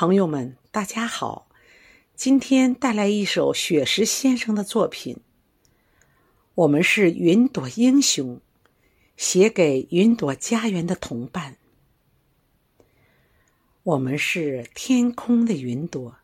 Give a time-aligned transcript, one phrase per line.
[0.00, 1.48] 朋友们，大家好！
[2.14, 5.16] 今天带来一首雪石先生的作品。
[6.54, 8.40] 我们是云朵英雄，
[9.16, 11.56] 写给云朵家园的同伴。
[13.82, 16.14] 我们是天空的云朵，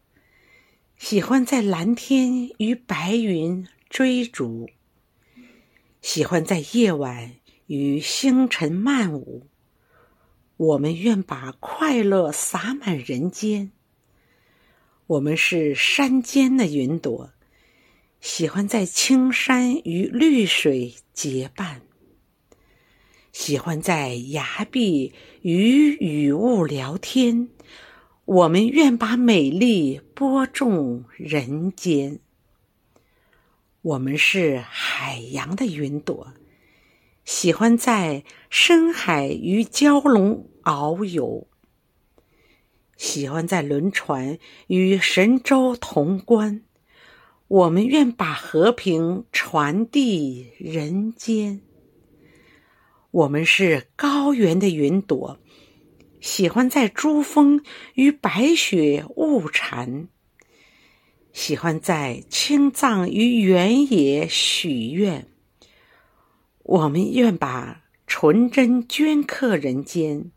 [0.97, 4.71] 喜欢在蓝天与白云追逐，
[6.01, 7.35] 喜欢在夜晚
[7.67, 9.49] 与星辰漫舞。
[10.57, 13.73] 我们愿把快乐洒满人间。
[15.07, 17.33] 我们是山间的云朵，
[18.21, 21.83] 喜欢在青山与绿水结伴，
[23.33, 25.13] 喜欢在崖壁
[25.43, 27.49] 与雨雾聊天。
[28.25, 32.21] 我们愿把美丽播种人间。
[33.83, 36.33] 我们是海洋的云朵。
[37.25, 41.47] 喜欢在深海与蛟龙遨游，
[42.99, 46.63] 喜欢在轮船与神州同观。
[47.49, 51.63] 我们愿把和平传递人间。
[53.11, 55.39] 我们是高原的云朵，
[56.21, 57.63] 喜欢在珠峰
[57.95, 60.09] 与白雪雾缠，
[61.33, 65.29] 喜欢在青藏与原野许愿。
[66.65, 70.31] 我们愿把纯真镌刻人间。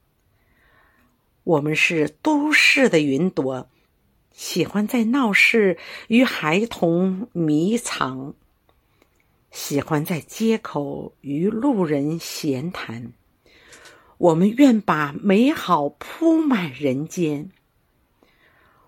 [1.46, 3.70] 我们是都市的云朵，
[4.34, 5.78] 喜欢在闹市
[6.10, 8.34] 与孩童迷藏，
[9.52, 13.14] 喜欢在街口与路人闲谈。
[14.18, 17.52] 我们愿把美好铺满人间。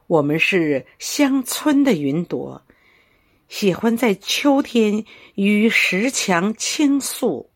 [0.07, 2.63] 我们是乡村的云朵。
[3.49, 7.49] 喜欢在秋天与石墙倾诉，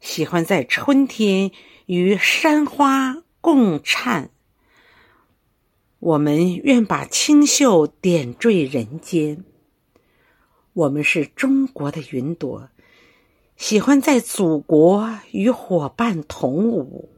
[0.00, 1.50] 喜欢在春天
[1.86, 4.30] 与山花共灿。
[5.98, 9.44] 我们愿把清秀点缀人间。
[10.72, 12.70] 我们是中国的云朵，
[13.56, 17.08] 喜欢在祖国与伙伴同舞，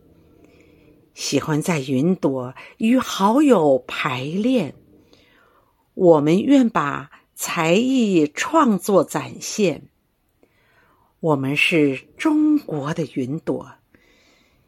[1.13, 4.75] 喜欢在云朵与好友排练。
[5.93, 7.11] 我们愿把。
[7.35, 9.89] 才艺创作展现。
[11.21, 13.73] 我们是中国的云朵，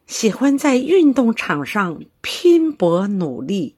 [0.05, 3.75] 喜欢在运动场上拼搏努力，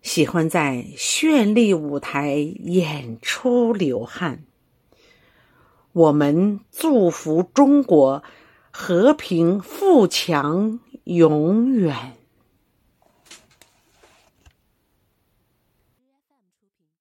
[0.00, 4.44] 喜欢在绚丽舞台演出流汗。
[5.92, 8.22] 我们祝福中国
[8.70, 12.19] 和平富强永远。